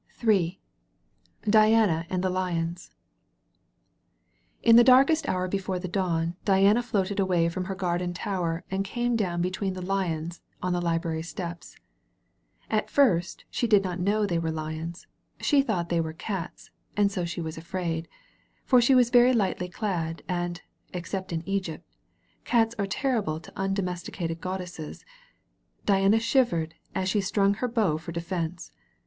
S21 0.19 0.57
DIANA 1.47 2.07
AND 2.09 2.23
THE 2.23 2.31
LIONS 2.31 2.89
In 4.63 4.75
the 4.75 4.83
darkest 4.83 5.29
hour 5.29 5.47
before 5.47 5.77
the 5.77 5.87
dawn, 5.87 6.35
Diana 6.43 6.81
floated 6.81 7.19
away 7.19 7.47
from 7.49 7.65
her 7.65 7.75
Garden 7.75 8.11
Tower 8.11 8.63
and 8.71 8.83
came 8.83 9.15
down 9.15 9.43
be 9.43 9.51
tween 9.51 9.75
the 9.75 9.81
Lions 9.83 10.41
on 10.59 10.73
the 10.73 10.81
Library 10.81 11.21
Steps. 11.21 11.75
At 12.71 12.89
first, 12.89 13.45
she 13.51 13.67
did 13.67 13.83
not 13.83 13.99
know 13.99 14.25
th^ 14.25 14.41
were 14.41 14.49
Lions. 14.49 15.05
She 15.39 15.61
thought 15.61 15.89
they 15.89 16.01
were 16.01 16.13
Cats, 16.13 16.71
and 16.97 17.11
so 17.11 17.23
she 17.23 17.39
was 17.39 17.55
afraid. 17.55 18.07
For 18.65 18.81
she 18.81 18.95
was 18.95 19.11
very 19.11 19.33
lightly 19.33 19.67
dad; 19.67 20.23
and 20.27 20.63
(except 20.95 21.31
in 21.31 21.47
Egypt) 21.47 21.87
Cats 22.43 22.73
are 22.79 22.87
terrible 22.87 23.39
to 23.39 23.53
undomesticated 23.55 24.41
goddesses. 24.41 25.05
Diana 25.85 26.19
shivered 26.19 26.73
as 26.95 27.07
she 27.07 27.21
strung 27.21 27.53
her 27.61 27.67
bow 27.67 27.99
for 27.99 28.11
defense. 28.11 28.71